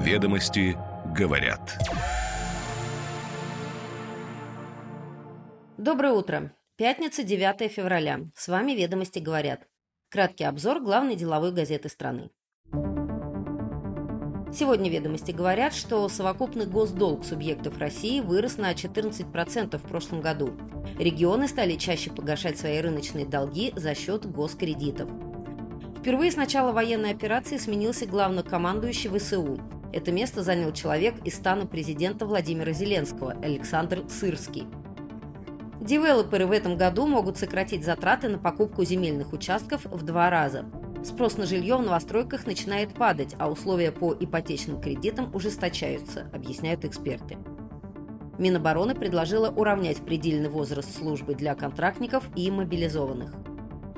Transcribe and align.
Ведомости 0.00 0.78
говорят. 1.14 1.78
Доброе 5.76 6.14
утро. 6.14 6.54
Пятница, 6.78 7.22
9 7.22 7.70
февраля. 7.70 8.20
С 8.34 8.48
вами 8.48 8.72
«Ведомости 8.72 9.18
говорят». 9.18 9.68
Краткий 10.08 10.44
обзор 10.44 10.80
главной 10.80 11.16
деловой 11.16 11.52
газеты 11.52 11.90
страны. 11.90 12.30
Сегодня 14.50 14.88
«Ведомости» 14.90 15.32
говорят, 15.32 15.74
что 15.74 16.08
совокупный 16.08 16.64
госдолг 16.64 17.22
субъектов 17.22 17.76
России 17.76 18.20
вырос 18.20 18.56
на 18.56 18.72
14% 18.72 19.76
в 19.76 19.82
прошлом 19.82 20.22
году. 20.22 20.54
Регионы 20.98 21.46
стали 21.46 21.74
чаще 21.74 22.10
погашать 22.10 22.58
свои 22.58 22.80
рыночные 22.80 23.26
долги 23.26 23.74
за 23.76 23.94
счет 23.94 24.24
госкредитов. 24.24 25.10
Впервые 25.98 26.32
с 26.32 26.36
начала 26.36 26.72
военной 26.72 27.10
операции 27.10 27.58
сменился 27.58 28.06
главнокомандующий 28.06 29.10
ВСУ. 29.10 29.60
Это 29.92 30.12
место 30.12 30.42
занял 30.42 30.72
человек 30.72 31.14
из 31.24 31.34
стана 31.34 31.66
президента 31.66 32.26
Владимира 32.26 32.72
Зеленского, 32.72 33.32
Александр 33.42 34.04
Сырский. 34.08 34.66
Девелоперы 35.80 36.46
в 36.46 36.52
этом 36.52 36.76
году 36.76 37.06
могут 37.06 37.38
сократить 37.38 37.84
затраты 37.84 38.28
на 38.28 38.38
покупку 38.38 38.84
земельных 38.84 39.32
участков 39.32 39.84
в 39.86 40.02
два 40.04 40.30
раза– 40.30 40.64
Спрос 41.02 41.38
на 41.38 41.46
жилье 41.46 41.76
в 41.76 41.82
новостройках 41.82 42.46
начинает 42.46 42.92
падать, 42.92 43.34
а 43.38 43.50
условия 43.50 43.90
по 43.90 44.12
ипотечным 44.12 44.80
кредитам 44.80 45.34
ужесточаются, 45.34 46.28
объясняют 46.34 46.84
эксперты. 46.84 47.38
Минобороны 48.38 48.94
предложила 48.94 49.50
уравнять 49.50 49.98
предельный 49.98 50.50
возраст 50.50 50.94
службы 50.94 51.34
для 51.34 51.54
контрактников 51.54 52.24
и 52.36 52.50
мобилизованных. 52.50 53.32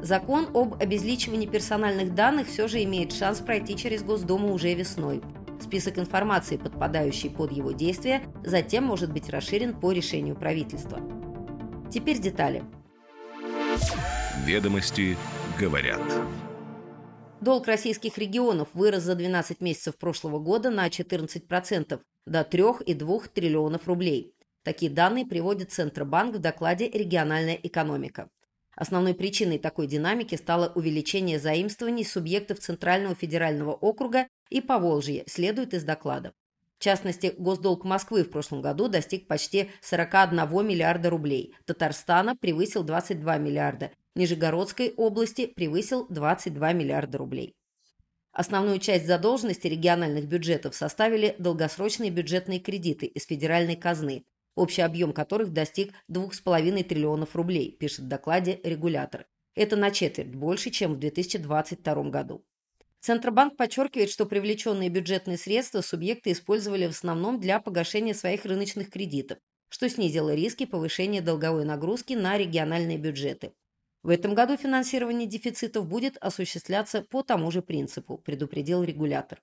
Закон 0.01 0.49
об 0.55 0.81
обезличивании 0.81 1.47
персональных 1.47 2.15
данных 2.15 2.47
все 2.49 2.69
же 2.69 2.83
имеет 2.83 3.13
шанс 3.13 3.39
пройти 3.41 3.77
через 3.77 4.05
Госдуму 4.05 4.53
уже 4.53 4.73
весной. 4.75 5.23
Список 5.63 5.99
информации, 5.99 6.57
подпадающий 6.57 7.31
под 7.31 7.53
его 7.53 7.71
действие, 7.71 8.23
затем 8.45 8.83
может 8.83 9.13
быть 9.13 9.31
расширен 9.31 9.79
по 9.79 9.93
решению 9.93 10.35
правительства. 10.35 10.99
Теперь 11.89 12.19
детали. 12.19 12.65
Ведомости 14.45 15.17
говорят. 15.61 16.01
Долг 17.41 17.69
российских 17.69 18.19
регионов 18.19 18.69
вырос 18.75 19.05
за 19.05 19.15
12 19.15 19.61
месяцев 19.61 19.97
прошлого 19.97 20.41
года 20.41 20.71
на 20.71 20.89
14%, 20.89 22.01
до 22.27 22.41
3,2 22.41 23.31
триллионов 23.33 23.87
рублей. 23.87 24.35
Такие 24.65 24.91
данные 24.91 25.27
приводит 25.27 25.71
Центробанк 25.71 26.37
в 26.37 26.39
докладе 26.41 26.89
«Региональная 26.89 27.55
экономика». 27.55 28.29
Основной 28.75 29.15
причиной 29.15 29.59
такой 29.59 29.87
динамики 29.87 30.35
стало 30.35 30.73
увеличение 30.75 31.39
заимствований 31.39 32.05
субъектов 32.05 32.59
Центрального 32.59 33.15
федерального 33.15 33.73
округа 33.73 34.27
и 34.53 34.61
Поволжья, 34.61 35.25
следует 35.27 35.75
из 35.75 35.83
доклада. 35.83 36.33
В 36.79 36.83
частности, 36.83 37.35
госдолг 37.39 37.85
Москвы 37.85 38.25
в 38.25 38.31
прошлом 38.31 38.61
году 38.61 38.89
достиг 38.89 39.27
почти 39.29 39.71
41 39.81 40.67
миллиарда 40.67 41.11
рублей, 41.11 41.55
Татарстана 41.65 42.37
превысил 42.37 42.83
22 42.83 43.39
миллиарда, 43.39 43.93
Нижегородской 44.15 44.93
области 44.97 45.47
превысил 45.47 46.07
22 46.09 46.73
миллиарда 46.73 47.19
рублей. 47.19 47.55
Основную 48.33 48.79
часть 48.79 49.07
задолженности 49.07 49.69
региональных 49.69 50.27
бюджетов 50.27 50.75
составили 50.75 51.35
долгосрочные 51.39 52.11
бюджетные 52.11 52.61
кредиты 52.61 53.07
из 53.07 53.25
федеральной 53.27 53.77
казны, 53.77 54.25
общий 54.55 54.83
объем 54.83 55.13
которых 55.13 55.53
достиг 55.53 55.93
2,5 56.11 56.83
триллионов 56.85 57.37
рублей, 57.37 57.77
пишет 57.79 58.01
в 58.01 58.09
докладе 58.09 58.61
регулятор. 58.65 59.27
Это 59.55 59.77
на 59.77 59.91
четверть 59.91 60.35
больше, 60.35 60.71
чем 60.71 60.95
в 60.95 60.99
2022 60.99 62.11
году. 62.11 62.45
Центробанк 63.03 63.57
подчеркивает, 63.57 64.11
что 64.11 64.27
привлеченные 64.27 64.89
бюджетные 64.89 65.37
средства 65.37 65.81
субъекты 65.81 66.31
использовали 66.31 66.87
в 66.87 66.91
основном 66.91 67.41
для 67.41 67.59
погашения 67.59 68.15
своих 68.15 68.45
рыночных 68.45 68.91
кредитов, 68.91 69.39
что 69.69 69.89
снизило 69.89 70.33
риски 70.33 70.67
повышения 70.67 71.21
долговой 71.21 71.65
нагрузки 71.65 72.13
на 72.13 72.39
региональные 72.39 72.99
бюджеты. 72.99 73.55
В 74.05 74.09
этом 74.09 74.35
году 74.35 74.57
финансирование 74.57 75.27
дефицитов 75.27 75.89
будет 75.89 76.17
осуществляться 76.19 77.03
по 77.03 77.25
тому 77.25 77.51
же 77.51 77.61
принципу, 77.61 78.19
предупредил 78.19 78.85
регулятор. 78.85 79.43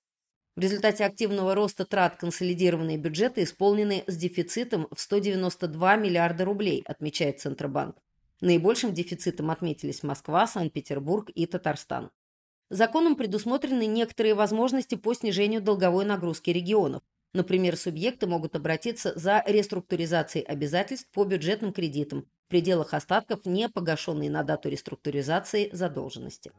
В 0.55 0.61
результате 0.61 1.03
активного 1.03 1.53
роста 1.53 1.83
трат 1.83 2.15
консолидированные 2.15 2.97
бюджеты 2.97 3.43
исполнены 3.43 4.05
с 4.07 4.15
дефицитом 4.15 4.87
в 4.89 5.01
192 5.01 5.97
миллиарда 5.97 6.45
рублей, 6.45 6.81
отмечает 6.85 7.41
Центробанк. 7.41 7.97
Наибольшим 8.39 8.93
дефицитом 8.93 9.51
отметились 9.51 10.01
Москва, 10.01 10.47
Санкт-Петербург 10.47 11.29
и 11.29 11.45
Татарстан. 11.45 12.09
Законом 12.69 13.15
предусмотрены 13.15 13.87
некоторые 13.87 14.35
возможности 14.35 14.95
по 14.95 15.13
снижению 15.13 15.61
долговой 15.61 16.05
нагрузки 16.05 16.51
регионов. 16.51 17.01
Например, 17.33 17.75
субъекты 17.77 18.27
могут 18.27 18.55
обратиться 18.55 19.13
за 19.15 19.43
реструктуризацией 19.45 20.45
обязательств 20.45 21.09
по 21.11 21.23
бюджетным 21.25 21.73
кредитам 21.73 22.27
в 22.47 22.49
пределах 22.49 22.93
остатков, 22.93 23.45
не 23.45 23.69
погашенной 23.69 24.29
на 24.29 24.43
дату 24.43 24.69
реструктуризации 24.69 25.69
задолженности. 25.71 26.51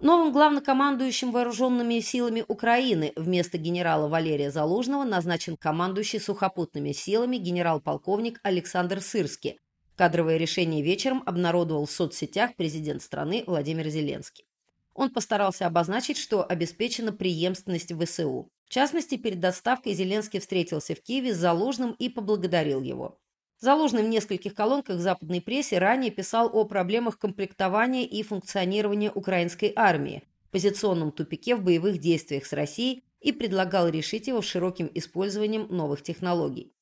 Новым 0.00 0.30
главнокомандующим 0.30 1.32
вооруженными 1.32 2.00
силами 2.00 2.44
Украины 2.48 3.14
вместо 3.16 3.56
генерала 3.56 4.08
Валерия 4.08 4.50
Залужного 4.50 5.04
назначен 5.04 5.56
командующий 5.56 6.20
сухопутными 6.20 6.92
силами 6.92 7.38
генерал-полковник 7.38 8.38
Александр 8.42 9.00
Сырский. 9.00 9.58
Кадровое 9.96 10.36
решение 10.36 10.82
вечером 10.82 11.22
обнародовал 11.24 11.86
в 11.86 11.90
соцсетях 11.90 12.56
президент 12.56 13.00
страны 13.00 13.42
Владимир 13.46 13.88
Зеленский. 13.88 14.44
Он 14.92 15.08
постарался 15.08 15.66
обозначить, 15.66 16.18
что 16.18 16.44
обеспечена 16.44 17.12
преемственность 17.12 17.92
в 17.92 18.04
ВСУ. 18.04 18.50
В 18.66 18.68
частности, 18.68 19.16
перед 19.16 19.42
отставкой 19.42 19.94
Зеленский 19.94 20.40
встретился 20.40 20.94
в 20.94 21.00
Киеве 21.00 21.34
с 21.34 21.38
Залужным 21.38 21.92
и 21.92 22.10
поблагодарил 22.10 22.82
его. 22.82 23.18
Залужный 23.58 24.02
в 24.02 24.08
нескольких 24.08 24.54
колонках 24.54 25.00
западной 25.00 25.40
прессе 25.40 25.78
ранее 25.78 26.10
писал 26.10 26.50
о 26.52 26.64
проблемах 26.64 27.18
комплектования 27.18 28.04
и 28.04 28.22
функционирования 28.22 29.10
украинской 29.10 29.72
армии, 29.74 30.22
позиционном 30.50 31.10
тупике 31.10 31.56
в 31.56 31.62
боевых 31.62 31.98
действиях 31.98 32.44
с 32.44 32.52
Россией 32.52 33.02
и 33.20 33.32
предлагал 33.32 33.88
решить 33.88 34.26
его 34.26 34.42
широким 34.42 34.90
использованием 34.94 35.66
новых 35.70 36.02
технологий. 36.02 36.72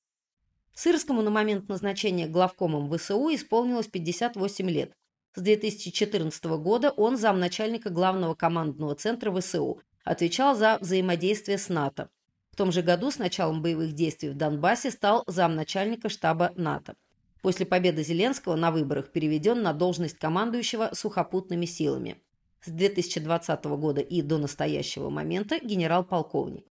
Сырскому 0.74 1.22
на 1.22 1.30
момент 1.30 1.68
назначения 1.68 2.26
главкомом 2.26 2.90
ВСУ 2.90 3.32
исполнилось 3.32 3.86
58 3.86 4.68
лет. 4.68 4.92
С 5.36 5.40
2014 5.40 6.44
года 6.44 6.90
он 6.90 7.16
замначальника 7.16 7.90
главного 7.90 8.34
командного 8.34 8.96
центра 8.96 9.32
ВСУ, 9.32 9.80
отвечал 10.04 10.56
за 10.56 10.78
взаимодействие 10.80 11.58
с 11.58 11.68
НАТО. 11.68 12.10
В 12.54 12.56
том 12.56 12.70
же 12.70 12.82
году 12.82 13.10
с 13.10 13.18
началом 13.18 13.62
боевых 13.62 13.94
действий 13.94 14.28
в 14.28 14.36
Донбассе 14.36 14.92
стал 14.92 15.24
замначальника 15.26 16.08
штаба 16.08 16.52
НАТО. 16.54 16.94
После 17.42 17.66
победы 17.66 18.04
Зеленского 18.04 18.54
на 18.54 18.70
выборах 18.70 19.10
переведен 19.10 19.60
на 19.60 19.72
должность 19.72 20.18
командующего 20.20 20.90
сухопутными 20.92 21.66
силами. 21.66 22.22
С 22.62 22.70
2020 22.70 23.64
года 23.64 24.02
и 24.02 24.22
до 24.22 24.38
настоящего 24.38 25.10
момента 25.10 25.58
генерал-полковник. 25.58 26.64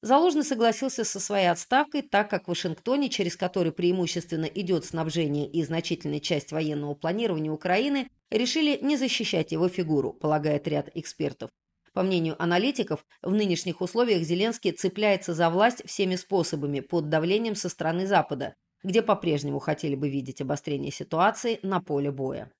Залужный 0.00 0.42
согласился 0.42 1.04
со 1.04 1.20
своей 1.20 1.52
отставкой, 1.52 2.02
так 2.02 2.28
как 2.28 2.46
в 2.46 2.48
Вашингтоне, 2.48 3.08
через 3.08 3.36
который 3.36 3.70
преимущественно 3.70 4.46
идет 4.46 4.84
снабжение 4.84 5.48
и 5.48 5.62
значительная 5.62 6.18
часть 6.18 6.50
военного 6.50 6.94
планирования 6.94 7.52
Украины, 7.52 8.10
решили 8.28 8.76
не 8.82 8.96
защищать 8.96 9.52
его 9.52 9.68
фигуру, 9.68 10.14
полагает 10.14 10.66
ряд 10.66 10.90
экспертов. 10.96 11.48
По 11.92 12.02
мнению 12.02 12.42
аналитиков, 12.42 13.04
в 13.20 13.32
нынешних 13.32 13.82
условиях 13.82 14.22
Зеленский 14.22 14.72
цепляется 14.72 15.34
за 15.34 15.50
власть 15.50 15.82
всеми 15.84 16.16
способами 16.16 16.80
под 16.80 17.10
давлением 17.10 17.54
со 17.54 17.68
стороны 17.68 18.06
Запада, 18.06 18.54
где 18.82 19.02
по-прежнему 19.02 19.58
хотели 19.58 19.94
бы 19.94 20.08
видеть 20.08 20.40
обострение 20.40 20.90
ситуации 20.90 21.60
на 21.62 21.80
поле 21.80 22.10
боя. 22.10 22.50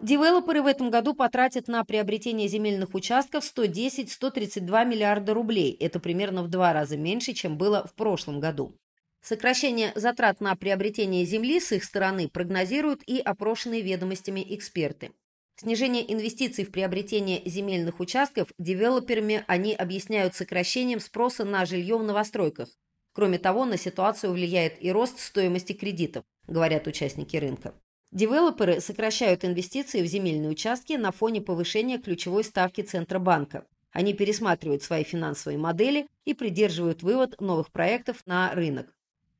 Девелоперы 0.00 0.62
в 0.62 0.66
этом 0.66 0.90
году 0.90 1.14
потратят 1.14 1.68
на 1.68 1.84
приобретение 1.84 2.48
земельных 2.48 2.94
участков 2.94 3.44
110-132 3.44 4.86
миллиарда 4.86 5.34
рублей. 5.34 5.76
Это 5.78 6.00
примерно 6.00 6.42
в 6.42 6.48
два 6.48 6.72
раза 6.72 6.96
меньше, 6.96 7.32
чем 7.32 7.58
было 7.58 7.86
в 7.86 7.94
прошлом 7.94 8.40
году. 8.40 8.74
Сокращение 9.20 9.92
затрат 9.94 10.40
на 10.40 10.54
приобретение 10.56 11.24
земли 11.24 11.60
с 11.60 11.72
их 11.72 11.84
стороны 11.84 12.28
прогнозируют 12.28 13.02
и 13.06 13.18
опрошенные 13.18 13.82
ведомостями 13.82 14.44
эксперты. 14.54 15.12
Снижение 15.56 16.12
инвестиций 16.12 16.64
в 16.64 16.70
приобретение 16.70 17.42
земельных 17.44 17.98
участков 17.98 18.48
девелоперами 18.58 19.44
они 19.48 19.74
объясняют 19.74 20.36
сокращением 20.36 21.00
спроса 21.00 21.44
на 21.44 21.66
жилье 21.66 21.98
в 21.98 22.04
новостройках. 22.04 22.68
Кроме 23.12 23.38
того, 23.38 23.64
на 23.64 23.76
ситуацию 23.76 24.32
влияет 24.32 24.80
и 24.80 24.92
рост 24.92 25.18
стоимости 25.18 25.72
кредитов, 25.72 26.22
говорят 26.46 26.86
участники 26.86 27.36
рынка. 27.36 27.74
Девелоперы 28.12 28.80
сокращают 28.80 29.44
инвестиции 29.44 30.00
в 30.00 30.06
земельные 30.06 30.48
участки 30.48 30.92
на 30.92 31.10
фоне 31.10 31.40
повышения 31.40 31.98
ключевой 31.98 32.44
ставки 32.44 32.80
Центробанка. 32.80 33.66
Они 33.90 34.14
пересматривают 34.14 34.84
свои 34.84 35.02
финансовые 35.02 35.58
модели 35.58 36.06
и 36.24 36.34
придерживают 36.34 37.02
вывод 37.02 37.40
новых 37.40 37.72
проектов 37.72 38.22
на 38.24 38.54
рынок. 38.54 38.94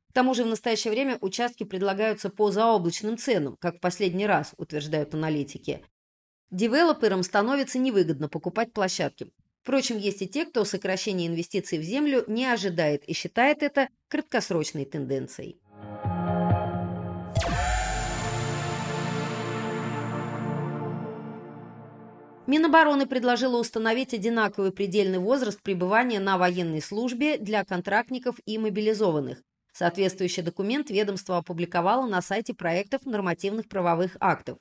К 0.09 0.13
тому 0.13 0.33
же 0.33 0.43
в 0.43 0.47
настоящее 0.47 0.91
время 0.91 1.19
участки 1.21 1.63
предлагаются 1.63 2.29
по 2.29 2.51
заоблачным 2.51 3.17
ценам, 3.17 3.57
как 3.59 3.77
в 3.77 3.79
последний 3.79 4.25
раз, 4.25 4.53
утверждают 4.57 5.13
аналитики. 5.13 5.85
Девелоперам 6.49 7.21
становится 7.21 7.77
невыгодно 7.77 8.27
покупать 8.27 8.73
площадки. 8.73 9.31
Впрочем, 9.61 9.99
есть 9.99 10.23
и 10.23 10.27
те, 10.27 10.45
кто 10.45 10.65
сокращение 10.65 11.27
инвестиций 11.27 11.77
в 11.77 11.83
землю 11.83 12.23
не 12.25 12.47
ожидает 12.47 13.03
и 13.03 13.13
считает 13.13 13.61
это 13.61 13.89
краткосрочной 14.07 14.85
тенденцией. 14.85 15.59
Минобороны 22.47 23.05
предложила 23.05 23.59
установить 23.59 24.15
одинаковый 24.15 24.71
предельный 24.71 25.19
возраст 25.19 25.61
пребывания 25.61 26.19
на 26.19 26.39
военной 26.39 26.81
службе 26.81 27.37
для 27.37 27.63
контрактников 27.63 28.37
и 28.47 28.57
мобилизованных. 28.57 29.43
Соответствующий 29.79 30.43
документ 30.43 30.89
ведомство 30.89 31.37
опубликовало 31.37 32.05
на 32.05 32.21
сайте 32.21 32.53
проектов 32.53 33.05
нормативных 33.05 33.69
правовых 33.69 34.17
актов. 34.19 34.57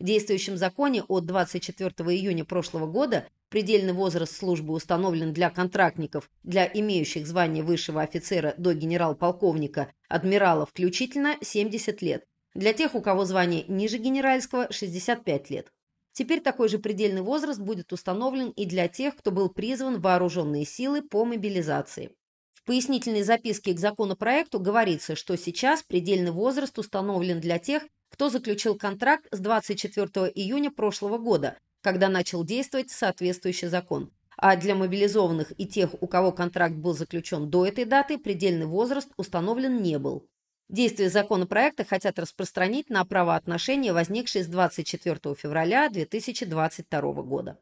В 0.00 0.02
действующем 0.02 0.56
законе 0.56 1.02
от 1.02 1.26
24 1.26 1.90
июня 1.90 2.46
прошлого 2.46 2.86
года 2.86 3.28
предельный 3.50 3.92
возраст 3.92 4.34
службы 4.34 4.72
установлен 4.72 5.34
для 5.34 5.50
контрактников, 5.50 6.30
для 6.42 6.64
имеющих 6.64 7.26
звание 7.26 7.62
высшего 7.62 8.00
офицера 8.00 8.54
до 8.56 8.72
генерал-полковника, 8.72 9.92
адмирала 10.08 10.64
включительно 10.64 11.36
70 11.42 12.00
лет, 12.00 12.24
для 12.54 12.72
тех, 12.72 12.94
у 12.94 13.02
кого 13.02 13.26
звание 13.26 13.66
ниже 13.68 13.98
генеральского– 13.98 14.68
65 14.72 15.50
лет. 15.50 15.70
Теперь 16.12 16.40
такой 16.40 16.70
же 16.70 16.78
предельный 16.78 17.20
возраст 17.20 17.60
будет 17.60 17.92
установлен 17.92 18.48
и 18.56 18.64
для 18.64 18.88
тех, 18.88 19.16
кто 19.16 19.32
был 19.32 19.50
призван 19.50 19.96
в 19.96 20.00
вооруженные 20.00 20.64
силы 20.64 21.02
по 21.02 21.26
мобилизации. 21.26 22.16
В 22.62 22.66
пояснительной 22.66 23.24
записке 23.24 23.74
к 23.74 23.80
законопроекту 23.80 24.60
говорится, 24.60 25.16
что 25.16 25.36
сейчас 25.36 25.82
предельный 25.82 26.30
возраст 26.30 26.78
установлен 26.78 27.40
для 27.40 27.58
тех, 27.58 27.82
кто 28.08 28.30
заключил 28.30 28.76
контракт 28.76 29.26
с 29.32 29.40
24 29.40 30.30
июня 30.32 30.70
прошлого 30.70 31.18
года, 31.18 31.58
когда 31.82 32.08
начал 32.08 32.44
действовать 32.44 32.90
соответствующий 32.90 33.66
закон. 33.66 34.12
А 34.36 34.54
для 34.54 34.76
мобилизованных 34.76 35.52
и 35.58 35.66
тех, 35.66 35.90
у 36.00 36.06
кого 36.06 36.30
контракт 36.30 36.76
был 36.76 36.94
заключен 36.94 37.50
до 37.50 37.66
этой 37.66 37.84
даты, 37.84 38.16
предельный 38.16 38.66
возраст 38.66 39.08
установлен 39.16 39.82
не 39.82 39.98
был. 39.98 40.28
Действие 40.68 41.10
законопроекта 41.10 41.84
хотят 41.84 42.16
распространить 42.20 42.90
на 42.90 43.04
правоотношения, 43.04 43.92
возникшие 43.92 44.44
с 44.44 44.46
24 44.46 45.34
февраля 45.34 45.88
2022 45.88 47.12
года. 47.22 47.58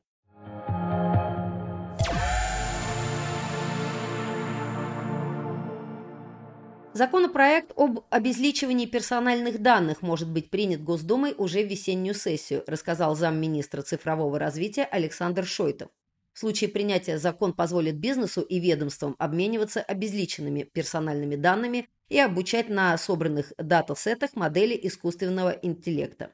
Законопроект 6.92 7.72
об 7.76 8.00
обезличивании 8.10 8.86
персональных 8.86 9.62
данных 9.62 10.02
может 10.02 10.28
быть 10.28 10.50
принят 10.50 10.82
Госдумой 10.82 11.34
уже 11.38 11.62
в 11.62 11.70
весеннюю 11.70 12.14
сессию, 12.14 12.64
рассказал 12.66 13.14
замминистра 13.14 13.82
цифрового 13.82 14.40
развития 14.40 14.84
Александр 14.84 15.46
Шойтов. 15.46 15.90
В 16.32 16.40
случае 16.40 16.68
принятия 16.68 17.18
закон 17.18 17.52
позволит 17.52 17.96
бизнесу 17.96 18.40
и 18.40 18.58
ведомствам 18.58 19.14
обмениваться 19.18 19.80
обезличенными 19.82 20.64
персональными 20.64 21.36
данными 21.36 21.88
и 22.08 22.18
обучать 22.18 22.68
на 22.68 22.98
собранных 22.98 23.52
датасетах 23.56 24.34
модели 24.34 24.78
искусственного 24.82 25.50
интеллекта. 25.50 26.32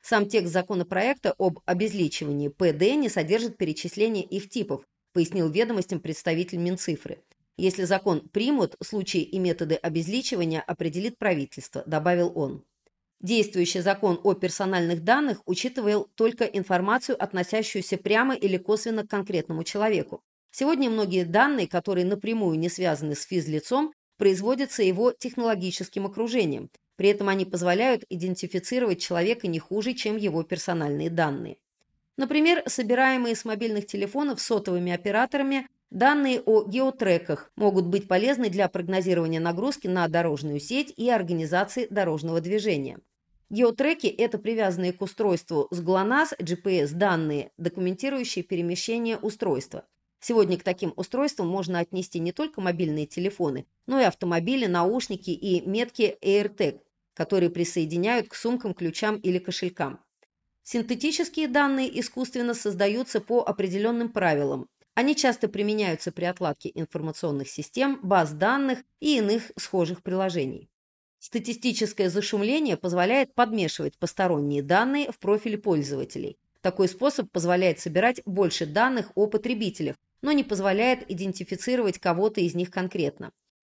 Сам 0.00 0.28
текст 0.28 0.52
законопроекта 0.52 1.34
об 1.38 1.58
обезличивании 1.66 2.48
ПД 2.48 2.94
не 2.96 3.08
содержит 3.08 3.56
перечисления 3.56 4.22
их 4.22 4.48
типов, 4.48 4.84
пояснил 5.12 5.50
ведомостям 5.50 5.98
представитель 5.98 6.58
Минцифры. 6.58 7.18
Если 7.58 7.82
закон 7.82 8.20
примут, 8.20 8.76
случаи 8.80 9.20
и 9.20 9.36
методы 9.40 9.74
обезличивания 9.74 10.60
определит 10.60 11.18
правительство, 11.18 11.82
добавил 11.86 12.30
он. 12.36 12.64
Действующий 13.20 13.80
закон 13.80 14.20
о 14.22 14.34
персональных 14.34 15.02
данных 15.02 15.42
учитывал 15.44 16.08
только 16.14 16.44
информацию, 16.44 17.20
относящуюся 17.20 17.96
прямо 17.96 18.36
или 18.36 18.58
косвенно 18.58 19.04
к 19.04 19.10
конкретному 19.10 19.64
человеку. 19.64 20.22
Сегодня 20.52 20.88
многие 20.88 21.24
данные, 21.24 21.66
которые 21.66 22.06
напрямую 22.06 22.56
не 22.60 22.68
связаны 22.68 23.16
с 23.16 23.24
физлицом, 23.24 23.92
производятся 24.18 24.84
его 24.84 25.10
технологическим 25.10 26.06
окружением. 26.06 26.70
При 26.94 27.08
этом 27.08 27.28
они 27.28 27.44
позволяют 27.44 28.04
идентифицировать 28.08 29.00
человека 29.00 29.48
не 29.48 29.58
хуже, 29.58 29.94
чем 29.94 30.16
его 30.16 30.44
персональные 30.44 31.10
данные. 31.10 31.56
Например, 32.16 32.62
собираемые 32.66 33.34
с 33.34 33.44
мобильных 33.44 33.86
телефонов 33.86 34.40
сотовыми 34.40 34.92
операторами 34.92 35.66
данные 35.90 36.40
о 36.40 36.64
геотреках 36.64 37.50
могут 37.56 37.86
быть 37.86 38.08
полезны 38.08 38.50
для 38.50 38.68
прогнозирования 38.68 39.40
нагрузки 39.40 39.86
на 39.86 40.06
дорожную 40.08 40.60
сеть 40.60 40.92
и 40.96 41.10
организации 41.10 41.86
дорожного 41.90 42.40
движения. 42.40 42.98
Геотреки– 43.50 44.06
это 44.18 44.38
привязанные 44.38 44.92
к 44.92 45.00
устройству 45.00 45.68
с 45.70 45.80
ГЛОНАСС 45.80 46.34
GPS 46.38 46.92
данные, 46.92 47.50
документирующие 47.56 48.44
перемещение 48.44 49.16
устройства. 49.16 49.84
Сегодня 50.20 50.58
к 50.58 50.64
таким 50.64 50.92
устройствам 50.96 51.48
можно 51.48 51.78
отнести 51.78 52.18
не 52.18 52.32
только 52.32 52.60
мобильные 52.60 53.06
телефоны, 53.06 53.66
но 53.86 54.00
и 54.00 54.04
автомобили, 54.04 54.66
наушники 54.66 55.30
и 55.30 55.66
метки 55.66 56.18
AirTag, 56.20 56.80
которые 57.14 57.50
присоединяют 57.50 58.28
к 58.28 58.34
сумкам, 58.34 58.74
ключам 58.74 59.16
или 59.16 59.38
кошелькам. 59.38 60.00
Синтетические 60.62 61.48
данные 61.48 61.98
искусственно 61.98 62.52
создаются 62.52 63.20
по 63.22 63.42
определенным 63.42 64.10
правилам. 64.10 64.68
Они 64.98 65.14
часто 65.14 65.46
применяются 65.46 66.10
при 66.10 66.24
отладке 66.24 66.72
информационных 66.74 67.48
систем, 67.48 68.00
баз 68.02 68.32
данных 68.32 68.80
и 68.98 69.18
иных 69.18 69.52
схожих 69.56 70.02
приложений. 70.02 70.68
Статистическое 71.20 72.10
зашумление 72.10 72.76
позволяет 72.76 73.32
подмешивать 73.32 73.96
посторонние 73.96 74.60
данные 74.60 75.12
в 75.12 75.20
профили 75.20 75.54
пользователей. 75.54 76.36
Такой 76.62 76.88
способ 76.88 77.30
позволяет 77.30 77.78
собирать 77.78 78.22
больше 78.26 78.66
данных 78.66 79.12
о 79.14 79.28
потребителях, 79.28 79.94
но 80.20 80.32
не 80.32 80.42
позволяет 80.42 81.08
идентифицировать 81.08 82.00
кого-то 82.00 82.40
из 82.40 82.56
них 82.56 82.72
конкретно. 82.72 83.30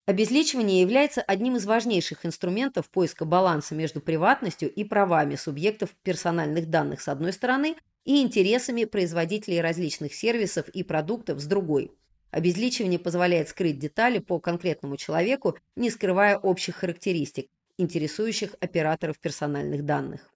Обезличивание 0.05 0.81
является 0.81 1.21
одним 1.21 1.55
из 1.55 1.65
важнейших 1.65 2.25
инструментов 2.25 2.89
поиска 2.89 3.23
баланса 3.23 3.75
между 3.75 4.01
приватностью 4.01 4.69
и 4.69 4.83
правами 4.83 5.35
субъектов 5.35 5.95
персональных 6.03 6.69
данных 6.69 6.99
с 6.99 7.07
одной 7.07 7.31
стороны 7.31 7.77
и 8.05 8.21
интересами 8.21 8.85
производителей 8.85 9.61
различных 9.61 10.13
сервисов 10.13 10.67
и 10.69 10.83
продуктов 10.83 11.39
с 11.39 11.45
другой. 11.45 11.91
Обезличивание 12.31 12.99
позволяет 12.99 13.49
скрыть 13.49 13.79
детали 13.79 14.19
по 14.19 14.39
конкретному 14.39 14.97
человеку, 14.97 15.57
не 15.75 15.89
скрывая 15.89 16.37
общих 16.37 16.75
характеристик, 16.77 17.49
интересующих 17.77 18.55
операторов 18.59 19.19
персональных 19.19 19.85
данных. 19.85 20.29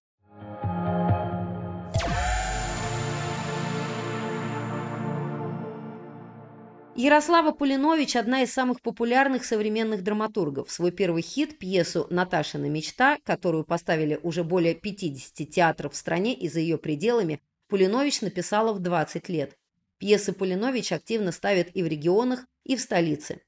Ярослава 7.00 7.51
Пулинович– 7.51 8.15
одна 8.17 8.41
из 8.41 8.51
самых 8.51 8.81
популярных 8.81 9.45
современных 9.45 10.01
драматургов. 10.01 10.71
Свой 10.71 10.89
первый 10.89 11.21
хит, 11.21 11.59
пьесу 11.59 12.07
«Наташина 12.09 12.65
мечта», 12.69 13.19
которую 13.24 13.65
поставили 13.65 14.19
уже 14.24 14.43
более 14.43 14.74
50 14.74 15.47
театров 15.47 15.93
в 15.93 15.95
стране 15.95 16.33
и 16.33 16.50
за 16.50 16.59
ее 16.59 16.79
пределами, 16.79 17.39
Пулинович 17.67 18.21
написала 18.21 18.74
в 18.74 18.79
20 18.79 19.29
лет. 19.29 19.57
Пьесы 19.97 20.31
Пулинович 20.31 20.91
активно 20.93 21.31
ставят 21.31 21.67
и 21.74 21.83
в 21.83 21.88
регионах, 21.88 22.45
и 22.63 22.75
в 22.75 22.81
столице. 22.81 23.41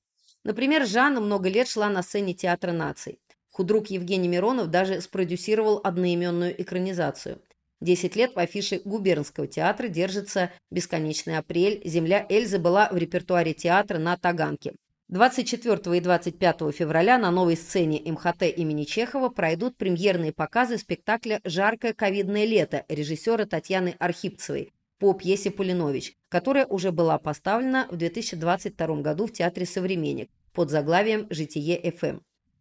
Например, 0.43 0.85
Жанна 0.85 1.21
много 1.21 1.49
лет 1.49 1.67
шла 1.67 1.89
на 1.89 2.01
сцене 2.01 2.33
Театра 2.33 2.71
наций. 2.71 3.19
Худрук 3.51 3.87
Евгений 3.87 4.27
Миронов 4.27 4.67
даже 4.67 5.01
спродюсировал 5.01 5.81
одноименную 5.83 6.59
экранизацию. 6.61 7.41
Десять 7.81 8.15
лет 8.15 8.33
по 8.33 8.41
афише 8.41 8.81
губернского 8.83 9.47
театра 9.47 9.87
держится 9.87 10.51
«Бесконечный 10.69 11.37
апрель». 11.37 11.81
«Земля 11.85 12.25
Эльзы» 12.29 12.59
была 12.59 12.89
в 12.91 12.97
репертуаре 12.97 13.53
театра 13.53 13.99
на 13.99 14.17
Таганке. 14.17 14.73
24 15.09 15.97
и 15.97 16.01
25 16.01 16.71
февраля 16.71 17.17
на 17.17 17.31
новой 17.31 17.57
сцене 17.57 17.99
МХТ 18.11 18.43
имени 18.55 18.83
Чехова 18.83 19.29
пройдут 19.29 19.75
премьерные 19.75 20.31
показы 20.31 20.77
спектакля 20.77 21.41
«Жаркое 21.43 21.93
ковидное 21.93 22.45
лето» 22.45 22.85
режиссера 22.87 23.45
Татьяны 23.47 23.95
Архипцевой 23.97 24.71
по 24.99 25.13
пьесе 25.13 25.49
Пулинович, 25.49 26.13
которая 26.29 26.67
уже 26.67 26.91
была 26.91 27.17
поставлена 27.17 27.87
в 27.89 27.97
2022 27.97 29.01
году 29.01 29.25
в 29.25 29.33
Театре 29.33 29.65
«Современник» 29.65 30.29
под 30.53 30.69
заглавием 30.69 31.25
«Житие 31.31 31.91
ФМ». 31.91 32.19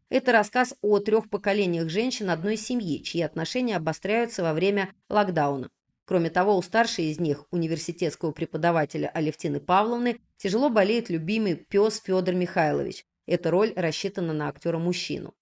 Это 0.08 0.32
рассказ 0.32 0.74
о 0.80 1.00
трех 1.00 1.28
поколениях 1.28 1.90
женщин 1.90 2.30
одной 2.30 2.56
семьи, 2.56 3.02
чьи 3.02 3.20
отношения 3.20 3.76
обостряются 3.76 4.42
во 4.42 4.54
время 4.54 4.94
локдауна. 5.10 5.68
Кроме 6.08 6.30
того, 6.30 6.56
у 6.56 6.62
старшей 6.62 7.10
из 7.10 7.20
них, 7.20 7.44
университетского 7.50 8.32
преподавателя 8.32 9.08
Алевтины 9.08 9.60
Павловны, 9.60 10.20
тяжело 10.38 10.70
болеет 10.70 11.10
любимый 11.10 11.54
пес 11.54 12.00
Федор 12.02 12.34
Михайлович. 12.34 13.04
Эта 13.26 13.50
роль 13.50 13.74
рассчитана 13.76 14.32
на 14.32 14.48
актера-мужчину. 14.48 15.34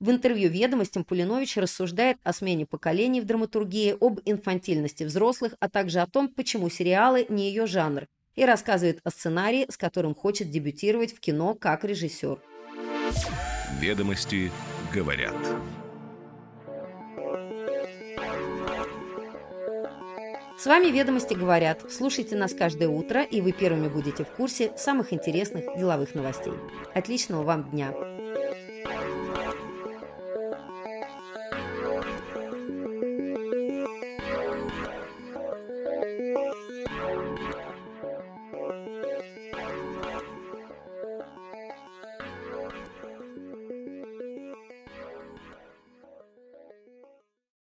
В 0.00 0.10
интервью 0.10 0.48
«Ведомостям» 0.48 1.04
Пулинович 1.04 1.58
рассуждает 1.58 2.16
о 2.22 2.32
смене 2.32 2.64
поколений 2.64 3.20
в 3.20 3.26
драматургии, 3.26 3.94
об 4.00 4.20
инфантильности 4.24 5.04
взрослых, 5.04 5.52
а 5.60 5.68
также 5.68 6.00
о 6.00 6.06
том, 6.06 6.28
почему 6.28 6.70
сериалы 6.70 7.26
не 7.28 7.50
ее 7.50 7.66
жанр, 7.66 8.06
и 8.36 8.44
рассказывает 8.46 9.00
о 9.04 9.10
сценарии, 9.10 9.66
с 9.68 9.76
которым 9.76 10.14
хочет 10.14 10.50
дебютировать 10.50 11.14
в 11.14 11.20
кино 11.20 11.54
как 11.54 11.84
режиссер. 11.84 12.38
Ведомости 13.80 14.50
говорят. 14.94 15.36
С 20.58 20.64
вами 20.64 20.86
«Ведомости 20.86 21.34
говорят». 21.34 21.84
Слушайте 21.90 22.34
нас 22.34 22.54
каждое 22.54 22.88
утро, 22.88 23.22
и 23.22 23.42
вы 23.42 23.52
первыми 23.52 23.88
будете 23.88 24.24
в 24.24 24.28
курсе 24.28 24.72
самых 24.78 25.12
интересных 25.12 25.76
деловых 25.76 26.14
новостей. 26.14 26.54
Отличного 26.94 27.42
вам 27.42 27.70
дня! 27.70 28.15